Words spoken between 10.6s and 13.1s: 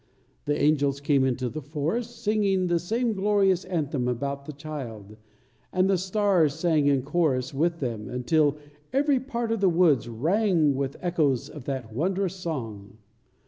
with echoes of that wondrous song.